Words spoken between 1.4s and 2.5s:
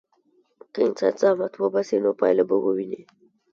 وباسي، نو پایله